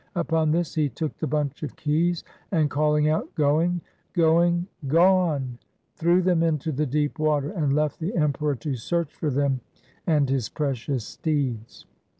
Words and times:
Upon 0.15 0.49
this 0.49 0.73
he 0.73 0.89
took 0.89 1.15
the 1.19 1.27
bunch 1.27 1.61
of 1.61 1.75
keys 1.75 2.23
and 2.51 2.71
calling 2.71 3.07
out, 3.07 3.35
'Going, 3.35 3.81
going, 4.13 4.65
gone,' 4.87 5.59
threw 5.95 6.23
them 6.23 6.41
into 6.41 6.71
the 6.71 6.87
deep 6.87 7.19
water, 7.19 7.51
and 7.51 7.75
left 7.75 7.99
the 7.99 8.15
Emperor 8.15 8.55
to 8.55 8.73
search 8.73 9.13
for 9.13 9.29
them 9.29 9.61
and 10.07 10.27
his 10.27 10.49
precious 10.49 11.05
steeds. 11.05 11.85